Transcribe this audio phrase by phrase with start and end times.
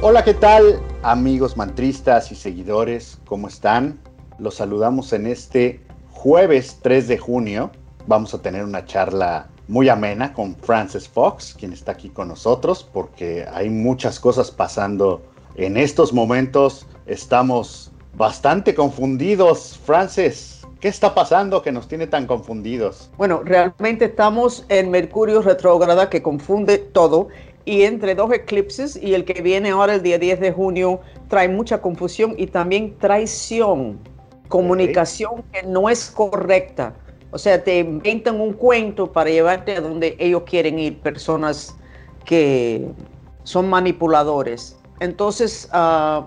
[0.00, 3.18] Hola, ¿qué tal amigos mantristas y seguidores?
[3.26, 3.98] ¿Cómo están?
[4.38, 5.80] Los saludamos en este
[6.12, 7.72] jueves 3 de junio.
[8.06, 12.88] Vamos a tener una charla muy amena con Frances Fox, quien está aquí con nosotros,
[12.92, 15.20] porque hay muchas cosas pasando
[15.56, 16.86] en estos momentos.
[17.06, 19.80] Estamos bastante confundidos.
[19.84, 23.10] Frances, ¿qué está pasando que nos tiene tan confundidos?
[23.18, 27.28] Bueno, realmente estamos en Mercurio retrógrada que confunde todo
[27.68, 31.50] y entre dos eclipses y el que viene ahora el día 10 de junio trae
[31.50, 33.98] mucha confusión y también traición,
[34.48, 36.94] comunicación que no es correcta.
[37.30, 41.76] O sea, te inventan un cuento para llevarte a donde ellos quieren ir, personas
[42.24, 42.88] que
[43.42, 44.78] son manipuladores.
[45.00, 46.22] Entonces, uh,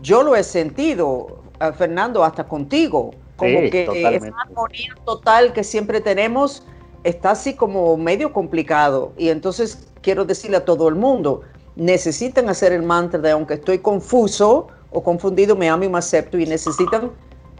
[0.00, 4.28] yo lo he sentido, uh, Fernando, hasta contigo, como sí, que totalmente.
[4.28, 6.66] esa armonía total que siempre tenemos
[7.06, 9.12] está así como medio complicado.
[9.16, 11.42] Y entonces quiero decirle a todo el mundo,
[11.76, 16.36] necesitan hacer el mantra de aunque estoy confuso o confundido, me amo y me acepto
[16.36, 17.12] y necesitan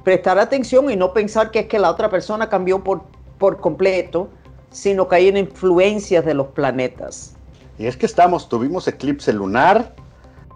[0.02, 3.02] prestar atención y no pensar que es que la otra persona cambió por,
[3.38, 4.28] por completo,
[4.70, 7.36] sino que hay una influencia de los planetas.
[7.78, 9.94] Y es que estamos, tuvimos eclipse lunar,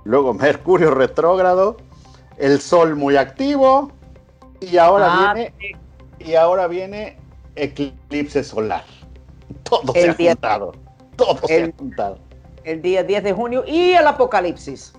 [0.05, 1.77] luego Mercurio retrógrado,
[2.39, 3.93] el Sol muy activo
[4.61, 5.55] y ahora ah, viene
[6.19, 7.20] y ahora viene
[7.57, 8.85] eclipse solar.
[9.65, 10.73] Todo se ha juntado
[11.21, 12.19] todo el, se ha juntado.
[12.65, 14.93] El día 10 de junio y el apocalipsis.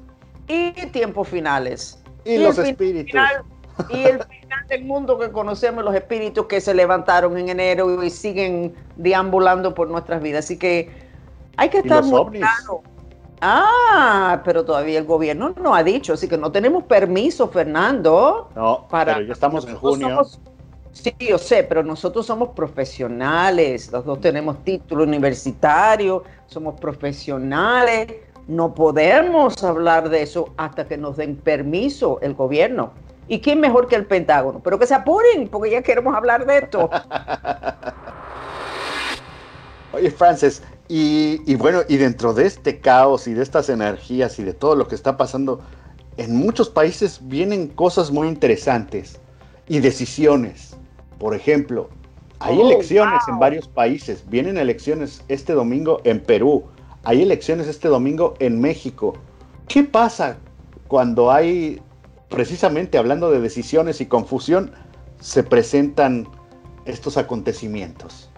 [0.48, 2.02] Y tiempos finales.
[2.26, 3.12] Y, y los espíritus.
[3.12, 3.44] Final,
[3.90, 8.10] y el final del mundo que conocemos, los espíritus que se levantaron en enero y
[8.10, 10.46] siguen deambulando por nuestras vidas.
[10.46, 10.92] Así que
[11.58, 12.84] hay que estar muy claro.
[13.44, 18.50] Ah, pero todavía el gobierno no ha dicho, así que no tenemos permiso, Fernando.
[18.56, 20.10] No, para, pero ya estamos en junio.
[20.10, 20.40] Somos,
[20.94, 28.08] Sí, yo sé, pero nosotros somos profesionales, los dos tenemos título universitario, somos profesionales,
[28.48, 32.92] no podemos hablar de eso hasta que nos den permiso el gobierno.
[33.30, 34.60] ¿Y quién mejor que el Pentágono?
[34.62, 36.90] Pero que se apuren, porque ya queremos hablar de esto.
[39.94, 44.44] Oye, Frances, y, y, bueno, y dentro de este caos y de estas energías y
[44.44, 45.62] de todo lo que está pasando,
[46.18, 49.22] en muchos países vienen cosas muy interesantes
[49.70, 50.71] y decisiones.
[51.22, 51.88] Por ejemplo,
[52.40, 53.36] hay oh, elecciones wow.
[53.36, 54.24] en varios países.
[54.28, 56.64] Vienen elecciones este domingo en Perú.
[57.04, 59.14] Hay elecciones este domingo en México.
[59.68, 60.38] ¿Qué pasa
[60.88, 61.80] cuando hay,
[62.28, 64.72] precisamente hablando de decisiones y confusión,
[65.20, 66.28] se presentan
[66.86, 68.32] estos acontecimientos?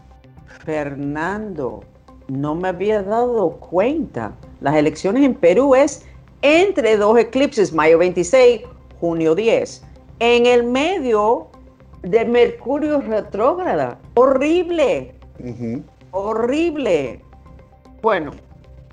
[0.65, 1.85] Fernando,
[2.27, 4.35] no me había dado cuenta.
[4.59, 6.03] Las elecciones en Perú es
[6.41, 8.63] entre dos eclipses, mayo 26,
[8.99, 9.85] junio 10.
[10.19, 11.47] En el medio
[12.03, 13.97] de Mercurio retrógrada.
[14.15, 15.15] Horrible.
[15.39, 15.83] Uh -huh.
[16.11, 17.21] Horrible.
[18.01, 18.31] Bueno,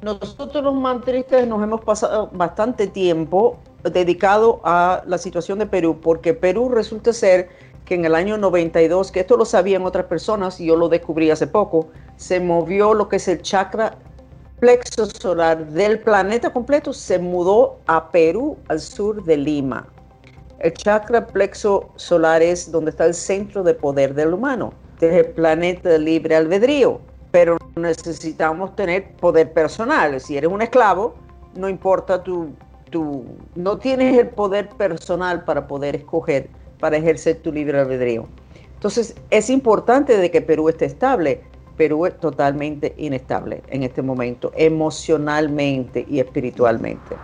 [0.03, 6.33] nosotros los mantristas nos hemos pasado bastante tiempo dedicado a la situación de Perú, porque
[6.33, 7.49] Perú resulta ser
[7.85, 11.31] que en el año 92, que esto lo sabían otras personas y yo lo descubrí
[11.31, 13.99] hace poco, se movió lo que es el chakra
[14.61, 19.89] plexo solar del planeta completo, se mudó a Perú, al sur de Lima.
[20.61, 25.33] El chakra plexo solar es donde está el centro de poder del humano, es el
[25.33, 27.01] planeta de libre albedrío,
[27.31, 30.21] pero necesitamos tener poder personal.
[30.21, 31.15] Si eres un esclavo,
[31.55, 32.51] no importa tu,
[32.91, 38.27] tu, no tienes el poder personal para poder escoger, para ejercer tu libre albedrío.
[38.75, 41.41] Entonces, es importante de que Perú esté estable.
[41.79, 47.17] Perú es totalmente inestable en este momento, emocionalmente y espiritualmente.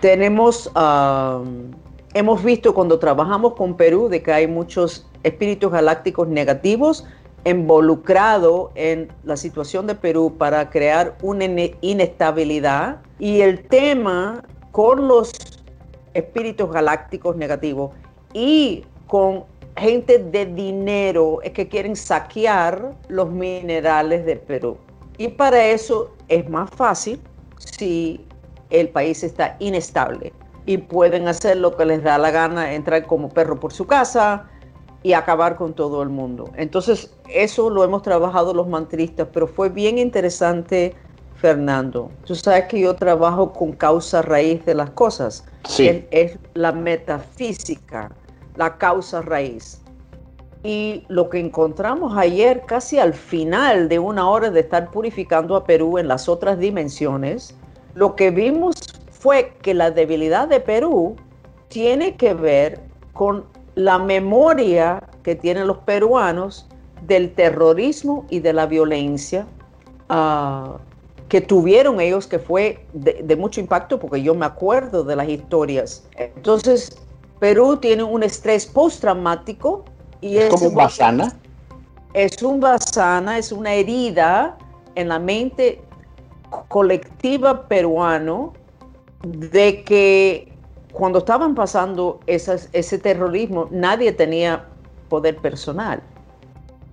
[0.00, 0.70] Tenemos,
[2.14, 7.04] hemos visto cuando trabajamos con Perú de que hay muchos espíritus galácticos negativos
[7.44, 11.44] involucrados en la situación de Perú para crear una
[11.80, 15.32] inestabilidad y el tema con los
[16.14, 17.92] espíritus galácticos negativos
[18.32, 19.44] y con
[19.76, 24.76] gente de dinero es que quieren saquear los minerales de Perú.
[25.16, 27.20] Y para eso es más fácil
[27.58, 28.24] si
[28.70, 30.32] el país está inestable
[30.68, 34.44] y pueden hacer lo que les da la gana, entrar como perro por su casa
[35.02, 36.50] y acabar con todo el mundo.
[36.56, 40.94] Entonces, eso lo hemos trabajado los mantristas, pero fue bien interesante,
[41.36, 42.10] Fernando.
[42.26, 45.44] Tú sabes que yo trabajo con causa raíz de las cosas.
[45.66, 45.88] Sí.
[45.88, 48.10] Es, es la metafísica,
[48.56, 49.80] la causa raíz.
[50.64, 55.64] Y lo que encontramos ayer, casi al final de una hora de estar purificando a
[55.64, 57.56] Perú en las otras dimensiones,
[57.94, 58.76] lo que vimos
[59.10, 61.16] fue que la debilidad de Perú
[61.68, 62.80] tiene que ver
[63.12, 63.44] con
[63.74, 66.66] la memoria que tienen los peruanos
[67.06, 69.46] del terrorismo y de la violencia
[70.10, 70.78] uh,
[71.28, 76.06] que tuvieron ellos que fue de, mucho impacto porque yo me acuerdo de las historias.
[76.16, 76.98] Entonces,
[77.38, 79.84] Perú tiene un estrés postraumático
[80.20, 81.32] y es, como un basana.
[82.14, 84.56] Es un basana, es una herida
[84.94, 85.82] en la mente
[86.68, 88.52] colectiva peruano
[89.22, 90.52] de que
[90.92, 94.64] cuando estaban pasando ese terrorismo nadie tenía
[95.08, 96.02] poder personal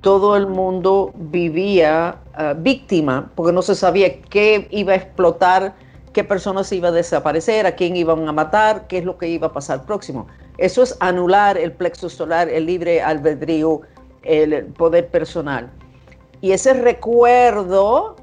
[0.06, 5.74] todo el mundo vivía ah, víctima porque no se sabía qué iba a explotar,
[6.14, 9.48] qué personas iba a desaparecer, a quién iban a matar, qué es lo que iba
[9.48, 10.28] a pasar próximo.
[10.60, 13.82] Eso es anular el plexo solar, el libre albedrío,
[14.22, 15.72] el poder personal.
[16.40, 18.16] Y ese recuerdo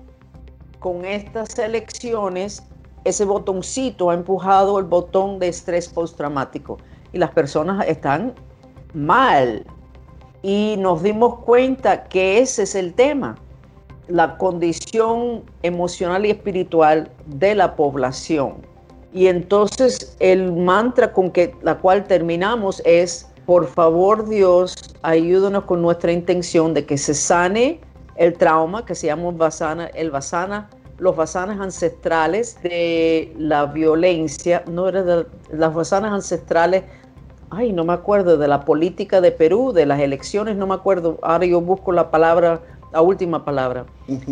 [0.83, 2.63] con estas elecciones,
[3.05, 6.79] ese botoncito ha empujado el botón de estrés postraumático
[7.13, 8.35] y las personas están
[8.93, 9.65] mal,
[10.43, 13.37] y nos dimos cuenta que ese es el tema,
[14.09, 18.57] la condición emocional y espiritual de la población.
[19.13, 25.81] Y entonces el mantra con que la cual terminamos es, por favor Dios, ayúdanos con
[25.81, 27.81] nuestra intención de que se sane
[28.23, 34.89] el trauma que se llama vasana, el vasana, los vasanas ancestrales de la violencia, no
[34.89, 36.85] era de las vasanas ancestrales
[37.53, 41.19] ay, no me acuerdo, de la política de Perú, de las elecciones, no me acuerdo,
[41.23, 43.85] ahora yo busco la palabra, la última palabra,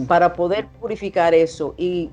[0.09, 1.75] para poder purificar eso.
[1.77, 2.11] Y,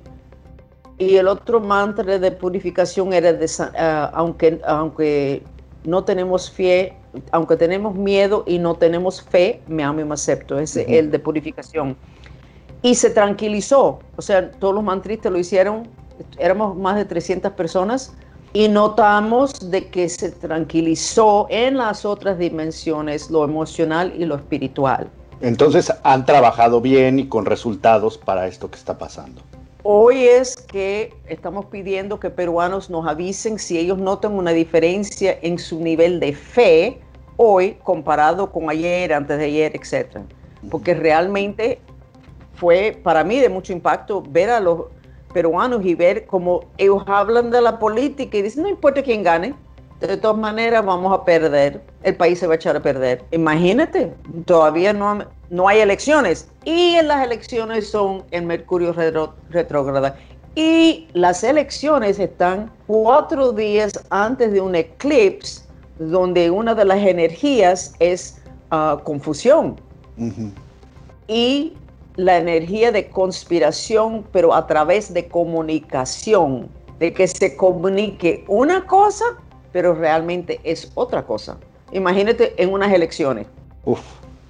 [0.97, 5.44] y, el otro mantra de purificación era, de, ah, aunque, aunque
[5.85, 6.97] no tenemos fe,
[7.31, 11.19] aunque tenemos miedo y no tenemos fe, me amo y me acepto, es el de
[11.19, 11.96] purificación.
[12.81, 15.88] Y se tranquilizó, o sea, todos los mantristas lo hicieron,
[16.38, 18.14] éramos más de 300 personas,
[18.54, 25.10] y notamos de que se tranquilizó en las otras dimensiones, lo emocional y lo espiritual.
[25.42, 29.42] Entonces han trabajado bien y con resultados para esto que está pasando.
[29.84, 35.60] Hoy es que estamos pidiendo que peruanos nos avisen si ellos notan una diferencia en
[35.60, 37.00] su nivel de fe
[37.38, 40.18] hoy comparado con ayer, antes de ayer, etc.
[40.69, 41.80] Porque realmente
[42.56, 44.86] fue para mí de mucho impacto ver a los,
[45.34, 49.54] peruanos y ver cómo ellos hablan de la política y dicen, no importa quién gane,
[50.00, 53.24] de todas maneras vamos a perder, el país se va a echar a perder.
[53.30, 54.13] Imagínate,
[54.45, 55.19] todavía no,
[55.51, 58.95] no hay elecciones y en las elecciones son en Mercurio
[59.50, 60.16] retrógrada.
[60.56, 65.67] Y las elecciones están cuatro días antes de un eclipse
[65.99, 68.41] donde una de las energías es
[68.71, 69.79] ah, confusión.
[71.27, 71.73] Y
[72.15, 79.25] la energía de conspiración, pero a través de comunicación, de que se comunique una cosa,
[79.71, 81.57] pero realmente es otra cosa.
[81.91, 83.45] Imagínate en unas elecciones.
[83.85, 84.01] Uf.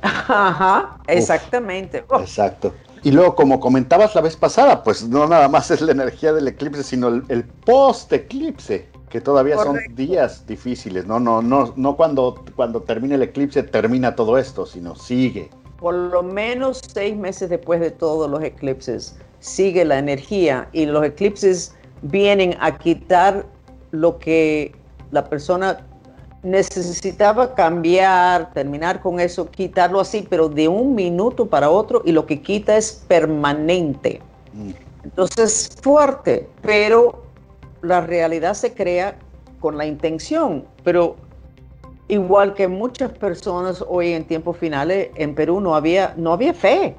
[0.02, 2.04] Ajá, exactamente.
[2.20, 2.74] Exacto.
[3.04, 6.48] Y luego, como comentabas la vez pasada, pues no nada más es la energía del
[6.48, 11.20] eclipse, sino el, post-eclipse, que todavía son días difíciles, ¿no?
[11.20, 16.24] No, no, no cuando, cuando termine el eclipse termina todo esto, sino sigue por lo
[16.24, 22.56] menos seis meses después de todos los eclipses, sigue la energía y los eclipses vienen
[22.60, 23.46] a quitar
[23.92, 24.76] lo que
[25.12, 25.86] la persona
[26.44, 32.26] necesitaba cambiar, terminar con eso, quitarlo así, pero de un minuto para otro y lo
[32.26, 34.22] que quita es permanente.
[34.54, 34.72] Mm.
[35.04, 37.24] Entonces, fuerte, pero
[37.82, 39.16] la realidad se crea
[39.60, 41.16] con la intención, pero
[42.08, 46.96] igual que muchas personas hoy en tiempos finales en Perú no había, no había fe.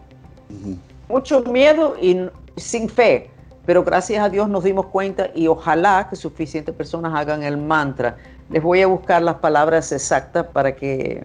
[1.09, 3.31] Mucho miedo y sin fe.
[3.65, 8.17] Pero gracias a Dios nos dimos cuenta y ojalá que suficientes personas hagan el mantra.
[8.49, 11.25] Les voy a buscar las palabras exactas para que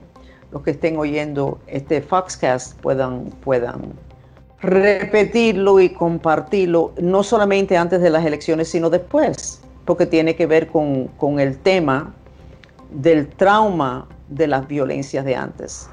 [0.52, 3.94] los que estén oyendo este Foxcast puedan, puedan
[4.64, 10.68] repetirlo y compartirlo, no solamente antes de las elecciones, sino después, porque tiene que ver
[10.68, 12.16] con, con el tema
[12.90, 15.90] del trauma de las violencias de antes.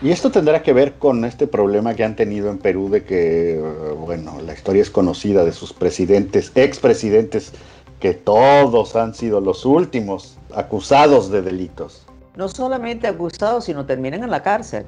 [0.00, 3.54] Y esto tendrá que ver con este problema que han tenido en Perú de que,
[3.54, 3.60] eh,
[3.98, 7.52] bueno, la historia es conocida de sus presidentes, expresidentes,
[7.98, 12.06] que todos han sido los últimos acusados de delitos.
[12.36, 14.86] No solamente acusados, sino terminan en la cárcel.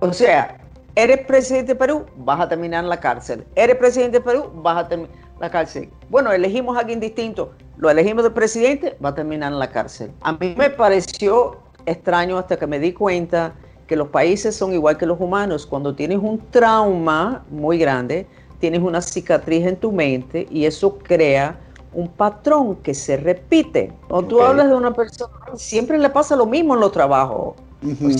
[0.00, 0.61] O sea,
[0.94, 3.44] eres presidente de Perú, vas a terminar en la cárcel.
[3.54, 5.90] Eres presidente de Perú, vas a terminar la cárcel.
[6.08, 10.12] Bueno, elegimos a alguien distinto, lo elegimos de presidente, va a terminar en la cárcel.
[10.20, 11.56] A mí me pareció
[11.86, 13.54] extraño hasta que me di cuenta
[13.86, 15.66] que los países son igual que los humanos.
[15.66, 18.26] Cuando tienes un trauma muy grande,
[18.60, 21.58] tienes una cicatriz en tu mente y eso crea
[21.92, 23.92] un patrón que se repite.
[24.08, 27.56] Cuando tú hablas de una persona, siempre le pasa lo mismo en los trabajos.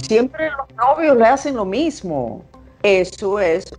[0.04, 2.42] Siempre los novios le hacen lo mismo.
[2.82, 3.72] Eso es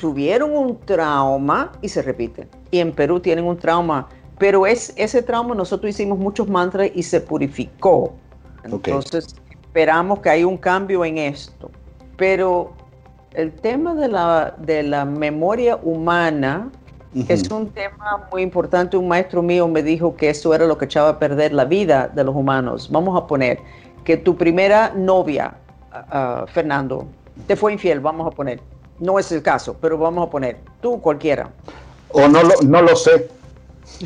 [0.00, 2.48] tuvieron un trauma y se repite.
[2.70, 7.02] Y en Perú tienen un trauma, pero es ese trauma nosotros hicimos muchos mantras y
[7.02, 8.14] se purificó.
[8.64, 11.70] Entonces esperamos que haya un cambio en esto.
[12.16, 12.72] Pero
[13.34, 16.70] el tema de la, de la memoria humana
[17.28, 18.96] es un tema muy importante.
[18.96, 22.08] Un maestro mío me dijo que eso era lo que echaba a perder la vida
[22.08, 22.88] de los humanos.
[22.90, 23.58] Vamos a poner
[24.04, 25.54] que tu primera novia,
[26.48, 27.06] Fernando,
[27.46, 28.60] te fue infiel, vamos a poner.
[28.98, 31.50] No es el caso, pero vamos a poner, tú cualquiera.
[32.12, 33.28] O no lo, no lo sé.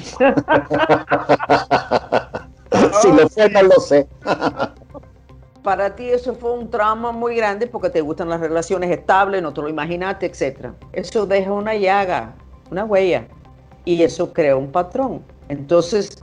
[3.02, 4.06] si lo sé, no lo sé.
[5.62, 9.52] Para ti eso fue un trauma muy grande porque te gustan las relaciones estables, no
[9.52, 10.68] te lo imaginaste, etc.
[10.92, 12.34] Eso deja una llaga,
[12.70, 13.26] una huella,
[13.84, 15.22] y eso crea un patrón.
[15.48, 16.18] Entonces,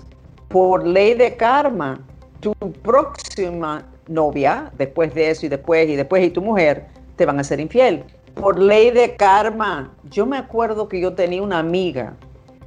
[0.48, 2.00] por ley de karma,
[2.40, 2.54] tu
[2.84, 6.88] próxima novia, después de eso y después y después y tu mujer,
[7.22, 8.04] te van a ser infiel.
[8.34, 9.94] Por ley de karma.
[10.10, 12.18] Yo me acuerdo que yo tenía una amiga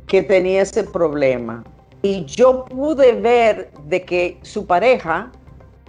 [0.07, 1.65] que tenía ese problema
[2.03, 5.33] y yo pude ver de que su pareja,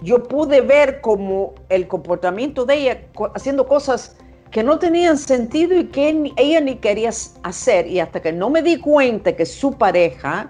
[0.02, 3.00] yo pude ver como el comportamiento de ella
[3.36, 4.16] haciendo cosas
[4.50, 7.10] que no tenían sentido y que ella ni quería
[7.44, 7.86] hacer.
[7.86, 10.48] Y hasta que no me di cuenta que su pareja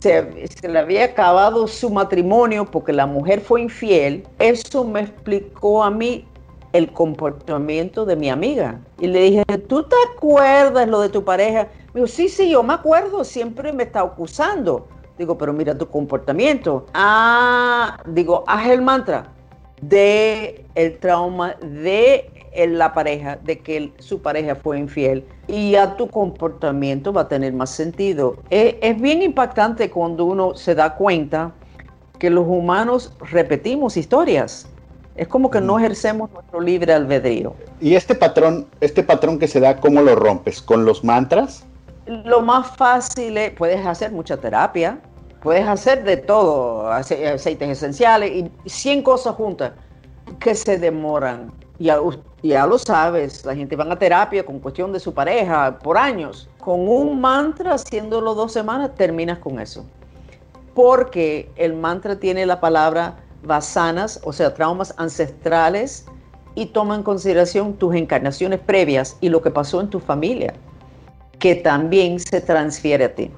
[0.00, 0.22] se,
[0.66, 6.24] le había acabado su matrimonio porque la mujer fue infiel, eso me explicó a mí
[6.78, 8.80] el comportamiento de mi amiga.
[8.98, 11.68] Y le dije, ¿tú te acuerdas lo de tu pareja?
[11.92, 14.88] Me dijo, sí, sí, yo me acuerdo, siempre me está acusando.
[15.18, 16.86] Digo, pero mira tu comportamiento.
[16.94, 19.32] Ah, digo, haz el mantra
[19.82, 22.30] de el trauma de
[22.68, 27.52] la pareja, de que su pareja fue infiel y ya tu comportamiento va a tener
[27.52, 28.36] más sentido.
[28.50, 31.52] Es, es bien impactante cuando uno se da cuenta
[32.18, 34.68] que los humanos repetimos historias.
[35.18, 37.52] Es como que no ejercemos nuestro libre albedrío.
[37.80, 40.62] ¿Y este patrón, este patrón que se da, cómo lo rompes?
[40.62, 41.64] ¿Con los mantras?
[42.06, 45.00] Lo más fácil es, puedes hacer mucha terapia,
[45.42, 49.72] puedes hacer de todo, aceites esenciales y 100 cosas juntas
[50.38, 51.52] que se demoran.
[51.80, 51.98] Ya,
[52.40, 56.48] ya lo sabes, la gente va a terapia con cuestión de su pareja por años.
[56.60, 59.84] Con un mantra, haciéndolo dos semanas, terminas con eso.
[60.74, 66.06] Porque el mantra tiene la palabra vasanas, o sea, traumas ancestrales,
[66.58, 70.54] y toma en consideración tus encarnaciones previas y lo que pasó en tu familia,
[71.38, 73.30] que también se transfiere a ti.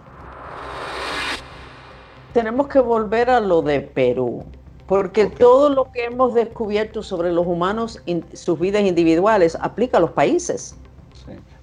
[2.32, 4.44] Tenemos que volver a lo de Perú.
[4.86, 8.02] Porque todo lo que hemos descubierto sobre los humanos,
[8.32, 10.74] sus vidas individuales, aplica a los países.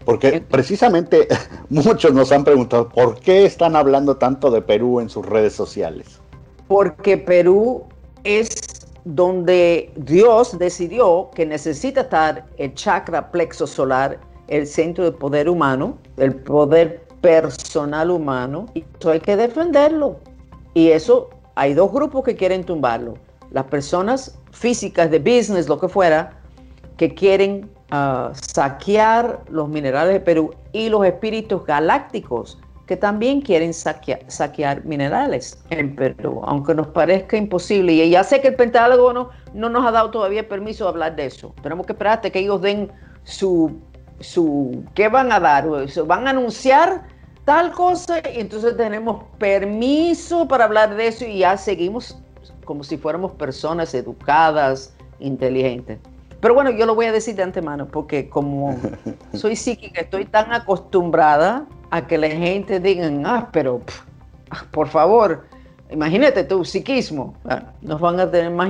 [0.05, 1.27] Porque precisamente
[1.69, 6.21] muchos nos han preguntado por qué están hablando tanto de Perú en sus redes sociales.
[6.67, 7.83] Porque Perú
[8.23, 15.47] es donde Dios decidió que necesita estar el chakra plexo solar, el centro del poder
[15.49, 20.17] humano, el poder personal humano, y eso hay que defenderlo.
[20.73, 23.15] Y eso hay dos grupos que quieren tumbarlo.
[23.51, 26.41] Las personas físicas de business, lo que fuera,
[26.97, 33.73] que quieren ah, saquear los minerales de Perú y los espíritus galácticos que también quieren
[33.73, 37.93] saquear, minerales en Perú, aunque nos parezca imposible.
[37.93, 41.25] Y ya sé que el Pentágono no nos ha dado todavía permiso de hablar de
[41.25, 41.53] eso.
[41.61, 42.89] Tenemos que esperar hasta que ellos den
[43.25, 43.77] su,
[44.21, 45.67] su, ¿qué van a dar?
[46.05, 47.03] Van a anunciar
[47.43, 52.17] tal cosa y entonces tenemos permiso para hablar de eso y ya seguimos
[52.63, 55.99] como si fuéramos personas educadas, inteligentes.
[56.39, 58.77] Pero bueno, yo lo voy a decir de antemano porque como
[59.33, 63.81] soy psíquica, estoy tan acostumbrada a que la gente diga, ah, pero
[64.71, 65.45] por favor,
[65.89, 67.35] imagínate tu psiquismo.
[67.45, 68.69] Ah, nos van a tener más,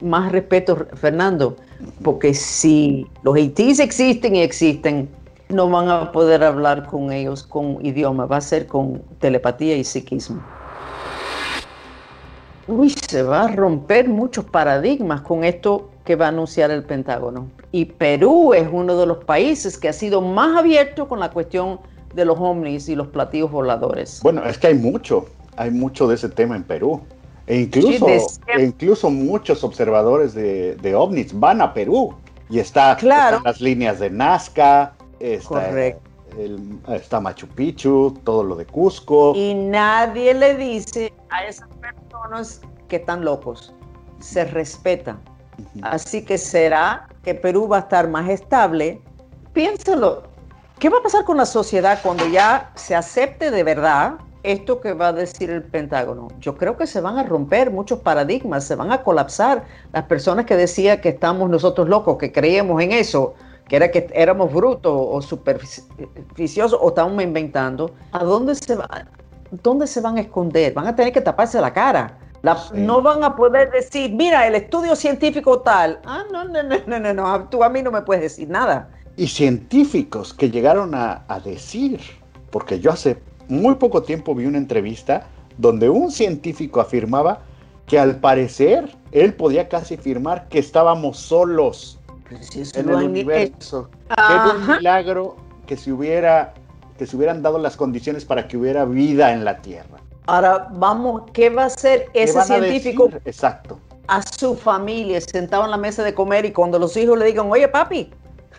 [0.00, 1.56] más respeto, Fernando,
[2.02, 5.08] porque si los ITs existen y existen,
[5.48, 9.84] no van a poder hablar con ellos con idioma, va a ser con telepatía y
[9.84, 10.42] psiquismo.
[12.68, 17.48] Uy, se va a romper muchos paradigmas con esto que va a anunciar el Pentágono.
[17.70, 21.80] Y Perú es uno de los países que ha sido más abierto con la cuestión
[22.14, 24.20] de los ovnis y los platillos voladores.
[24.22, 25.26] Bueno, es que hay mucho,
[25.56, 27.00] hay mucho de ese tema en Perú.
[27.46, 32.14] E incluso, e incluso muchos observadores de, de ovnis van a Perú
[32.48, 33.38] y está, claro.
[33.38, 35.70] están las líneas de Nazca, Está,
[36.88, 39.34] está Machu Picchu, todo lo de Cusco.
[39.36, 43.72] Y nadie le dice a esas personas que están locos.
[44.18, 45.16] Se respeta.
[45.82, 49.00] Así que será que Perú va a estar más estable.
[49.52, 50.24] Piénsalo.
[50.78, 54.92] ¿Qué va a pasar con la sociedad cuando ya se acepte de verdad esto que
[54.94, 56.28] va a decir el Pentágono?
[56.40, 59.64] Yo creo que se van a romper muchos paradigmas, se van a colapsar.
[59.92, 63.34] Las personas que decían que estamos nosotros locos, que creíamos en eso,
[63.68, 69.06] que era que éramos brutos o superficiosos o estábamos inventando, ¿a dónde se, va,
[69.50, 70.74] dónde se van a esconder?
[70.74, 72.18] Van a tener que taparse la cara.
[72.74, 76.00] No van a poder decir, mira, el estudio científico tal.
[76.04, 78.88] Ah, no, no, no, no, no, no, tú a mí no me puedes decir nada.
[79.16, 82.00] Y científicos que llegaron a, a decir,
[82.50, 85.26] porque yo hace muy poco tiempo vi una entrevista
[85.58, 87.40] donde un científico afirmaba
[87.86, 91.98] que al parecer él podía casi afirmar que estábamos solos
[92.74, 93.90] en el universo.
[94.08, 96.54] Que era un milagro que se hubiera
[96.98, 99.98] que se hubieran dado las condiciones para que hubiera vida en la Tierra.
[100.26, 103.08] Ahora vamos, ¿qué va a hacer ese científico?
[103.24, 103.78] Exacto.
[104.06, 107.50] A su familia sentado en la mesa de comer y cuando los hijos le digan,
[107.50, 108.10] oye papi,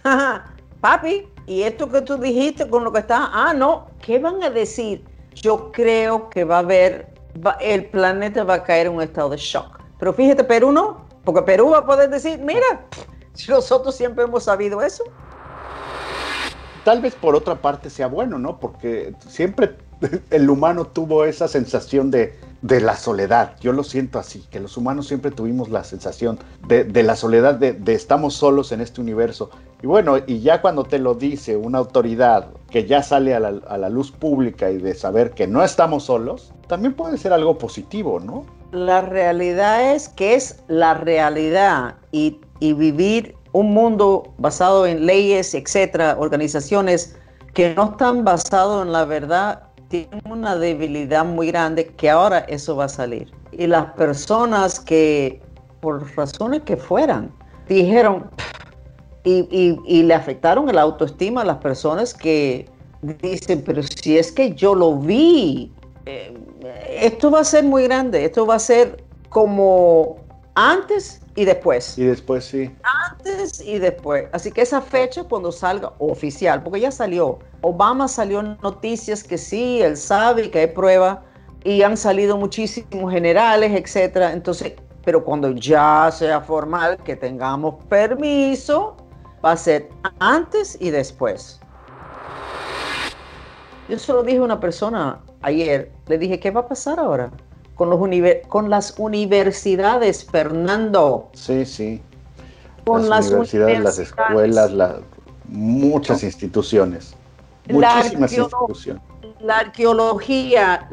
[0.81, 4.49] papi, y esto que tú dijiste con lo que está, ah, no, ¿qué van a
[4.49, 5.03] decir?
[5.33, 7.07] Yo creo que va a haber,
[7.59, 9.79] el planeta va a caer en un estado de shock.
[9.99, 12.85] Pero fíjate, Perú no, porque Perú va a poder decir, mira,
[13.33, 15.03] si nosotros siempre hemos sabido eso.
[16.83, 18.59] Tal vez por otra parte sea bueno, ¿no?
[18.59, 19.77] Porque siempre
[20.29, 23.55] el humano tuvo esa sensación de, de la soledad.
[23.61, 27.55] Yo lo siento así, que los humanos siempre tuvimos la sensación de, de la soledad,
[27.55, 29.49] de, de, estamos solos en este universo.
[29.83, 33.59] Y bueno, y ya cuando te lo dice una autoridad que ya sale a la,
[33.67, 37.57] a la luz pública y de saber que no estamos solos, también puede ser algo
[37.57, 38.45] positivo, ¿no?
[38.71, 45.53] La realidad es que es la realidad y, y vivir un mundo basado en leyes,
[45.53, 47.17] etcétera, organizaciones
[47.53, 52.77] que no están basados en la verdad tienen una debilidad muy grande que ahora eso
[52.77, 53.29] va a salir.
[53.51, 55.41] Y las personas que,
[55.81, 57.33] por razones que fueran,
[57.67, 58.29] dijeron
[59.23, 62.67] y, y, le afectaron el autoestima a las personas que
[63.01, 65.71] dicen, pero si es que yo lo vi,
[66.05, 66.37] eh,
[66.89, 70.17] esto va a ser muy grande, esto va a ser como
[70.55, 71.97] antes y después.
[71.97, 72.69] Y después sí.
[73.09, 74.27] Antes y después.
[74.33, 77.39] Así que esa fecha cuando salga oficial, porque ya salió.
[77.61, 81.23] Obama salió en noticias que sí, él sabe que hay prueba
[81.63, 84.33] y han salido muchísimos generales, etcétera.
[84.33, 88.95] Entonces, pero cuando ya sea formal que tengamos permiso,
[89.43, 91.59] va a ser antes y después.
[93.89, 97.31] Yo solo dije a una persona ayer, le dije, ¿qué va a pasar ahora?
[97.75, 97.99] con, los
[98.47, 101.29] con las universidades, Fernando.
[101.33, 102.01] Sí, sí.
[102.85, 104.71] Con las, universidades, las escuelas,
[105.45, 107.15] muchas instituciones.
[107.69, 109.03] Muchísimas la instituciones.
[109.39, 110.89] La arqueología,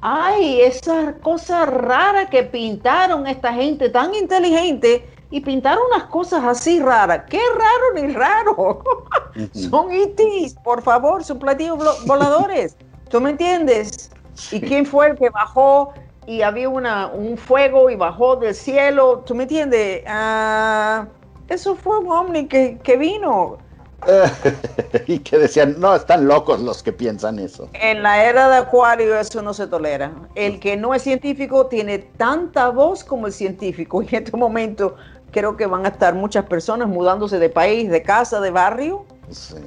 [0.00, 6.78] ay, esa cosa rara que pintaron esta gente tan inteligente y pintaron unas cosas así
[6.78, 7.24] raras.
[7.28, 8.84] ¿Qué raro ni raro?
[9.52, 12.76] son ITs, por favor, son platillos voladores.
[13.10, 14.12] ¿Tú me entiendes?
[14.52, 15.92] ¿Y quién fue el que bajó
[16.28, 19.24] y había una, un fuego y bajó del cielo?
[19.26, 20.04] ¿Tú me entiendes?
[20.06, 21.08] Ah,
[21.48, 23.58] eso fue un ovni que, que vino.
[25.06, 27.68] y que decían, no, están locos los que piensan eso.
[27.72, 30.12] En la era de Acuario eso no se tolera.
[30.34, 34.02] El que no es científico tiene tanta voz como el científico.
[34.02, 34.96] Y en este momento
[35.34, 39.04] creo que van a estar muchas personas mudándose de país, de casa, de barrio,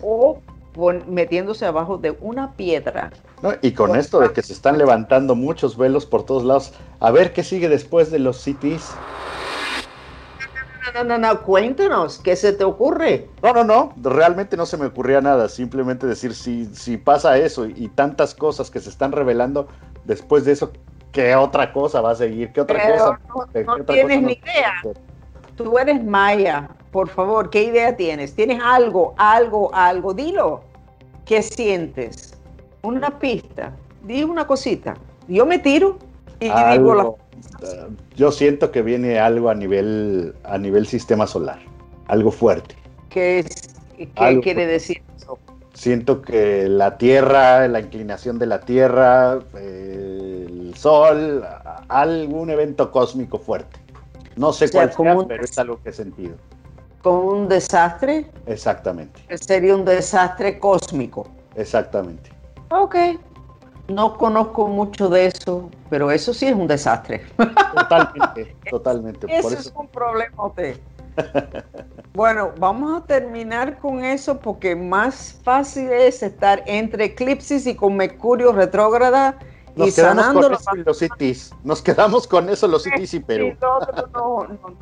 [0.01, 0.39] o
[1.07, 3.11] metiéndose abajo de una piedra.
[3.61, 7.33] y con esto de que se están levantando muchos velos por todos lados, a ver
[7.33, 8.91] qué sigue después de los cities.
[10.93, 13.27] No, no, no, cuéntanos, ¿qué se te ocurre?
[13.43, 17.65] No, no, no, realmente no se me ocurría nada, simplemente decir, si, si pasa eso
[17.65, 19.67] y, tantas cosas que se están revelando,
[20.05, 20.71] después de eso,
[21.11, 22.53] ¿qué otra cosa va a seguir?
[22.53, 23.19] ¿Qué otra cosa?
[23.65, 24.81] No, tienes ni idea.
[25.57, 28.35] Tú eres Maya, por favor, ¿qué idea tienes?
[28.35, 30.13] ¿Tienes algo, algo, algo?
[30.13, 30.61] Dilo.
[31.25, 32.37] ¿Qué sientes?
[32.83, 33.73] Una pista.
[34.03, 34.93] Di una cosita.
[35.27, 35.97] Yo me tiro
[36.39, 37.03] y digo la...
[37.63, 41.59] Eh, yo siento que viene algo a nivel, a nivel sistema solar.
[42.07, 42.75] Algo fuerte.
[43.09, 43.43] ¿Qué,
[43.97, 45.39] qué quiere decir eso?
[45.73, 51.43] Siento que la Tierra, la inclinación de la Tierra, el Sol,
[51.87, 53.79] algún evento cósmico fuerte.
[54.37, 56.35] No sé cuál sea, pero es algo que he sentido
[57.09, 58.29] un desastre.
[58.45, 59.21] Exactamente.
[59.37, 61.27] Sería un desastre cósmico.
[61.55, 62.31] Exactamente.
[62.69, 62.95] Ok.
[63.87, 67.21] No conozco mucho de eso, pero eso sí es un desastre.
[67.73, 69.27] Totalmente, totalmente.
[69.29, 70.35] Eso, es un problema.
[72.13, 77.95] bueno, vamos a terminar con eso porque más fácil es estar entre eclipses y con
[77.95, 79.39] Mercurio retrógrada
[79.77, 81.51] nos quedamos con eso los cities.
[81.63, 83.53] Nos quedamos con eso los cities y Perú.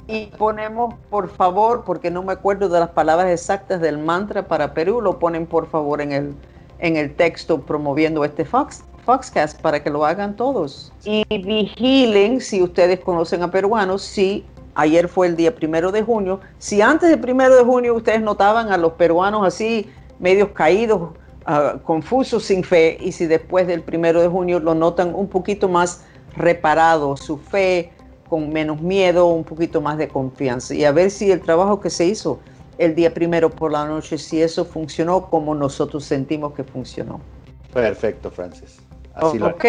[0.07, 4.73] Y ponemos, por favor, porque no me acuerdo de las palabras exactas del mantra para
[4.73, 6.35] Perú, lo ponen por favor en el,
[6.79, 10.91] en el texto promoviendo este Fox, Foxcast para que lo hagan todos.
[11.03, 16.41] Y vigilen, si ustedes conocen a peruanos, si Ayer fue el día primero de junio.
[16.57, 21.11] Si antes del primero de junio ustedes notaban a los peruanos así, medios caídos,
[21.47, 25.67] uh, confusos, sin fe, y si después del primero de junio lo notan un poquito
[25.67, 26.03] más
[26.35, 27.91] reparado, su fe,
[28.27, 30.73] con menos miedo, un poquito más de confianza.
[30.73, 32.39] Y a ver si el trabajo que se hizo
[32.77, 37.21] el día primero por la noche, si eso funcionó como nosotros sentimos que funcionó.
[37.73, 38.79] Perfecto, Francis.
[39.13, 39.65] Así ok.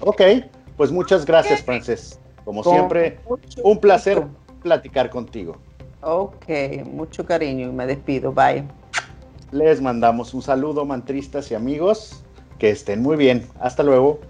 [0.00, 0.06] Lo...
[0.06, 0.22] Ok,
[0.76, 2.18] pues muchas gracias, Francis.
[2.44, 3.18] Como siempre,
[3.62, 4.26] un placer
[4.62, 5.56] platicar contigo.
[6.00, 6.46] Ok,
[6.86, 8.32] mucho cariño y me despido.
[8.32, 8.79] Bye.
[9.52, 12.22] Les mandamos un saludo, mantristas y amigos.
[12.58, 13.48] Que estén muy bien.
[13.58, 14.20] Hasta luego.